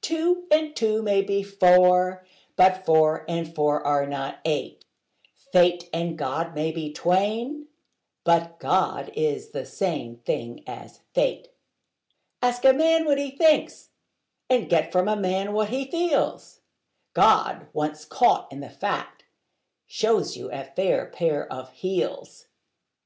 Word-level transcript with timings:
Two 0.00 0.46
and 0.50 0.74
two 0.74 1.02
may 1.02 1.20
be 1.20 1.42
four: 1.42 2.24
but 2.56 2.86
four 2.86 3.26
and 3.28 3.54
four 3.54 3.86
are 3.86 4.06
not 4.06 4.38
eight: 4.46 4.82
Fate 5.52 5.90
and 5.92 6.16
God 6.16 6.54
may 6.54 6.72
be 6.72 6.90
twain: 6.90 7.66
but 8.24 8.58
God 8.58 9.12
is 9.14 9.50
the 9.50 9.66
same 9.66 10.20
thing 10.24 10.62
as 10.66 11.00
fate. 11.12 11.48
Ask 12.40 12.64
a 12.64 12.72
man 12.72 13.04
what 13.04 13.18
he 13.18 13.30
thinks, 13.30 13.90
and 14.48 14.70
get 14.70 14.90
from 14.90 15.06
a 15.06 15.16
man 15.16 15.52
what 15.52 15.68
he 15.68 15.84
feels: 15.90 16.62
God, 17.12 17.66
once 17.74 18.06
caught 18.06 18.50
in 18.50 18.60
the 18.60 18.70
fact, 18.70 19.26
shows 19.86 20.34
you 20.34 20.50
a 20.50 20.64
fair 20.64 21.04
pair 21.10 21.46
of 21.52 21.72
heels. 21.72 22.46